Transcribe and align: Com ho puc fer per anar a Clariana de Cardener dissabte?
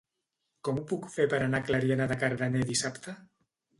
Com 0.67 0.77
ho 0.81 0.85
puc 0.93 1.05
fer 1.17 1.27
per 1.33 1.41
anar 1.47 1.59
a 1.63 1.67
Clariana 1.67 2.07
de 2.13 2.19
Cardener 2.25 2.67
dissabte? 2.73 3.15